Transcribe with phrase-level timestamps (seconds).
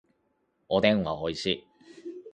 [0.67, 1.67] おでんはおいしい